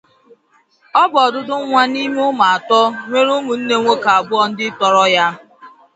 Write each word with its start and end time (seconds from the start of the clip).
Ọ 1.01 1.03
bụ 1.11 1.17
ọdụdụ 1.25 1.55
nwa 1.69 1.81
n’ime 1.91 2.21
ụmụ 2.29 2.43
atọ, 2.55 2.79
nwere 3.09 3.31
ụmụnne 3.37 3.75
nwoke 3.81 4.09
abụọ 4.19 4.43
ndị 4.49 4.65
tọrọ 4.79 5.03
ya. 5.15 5.25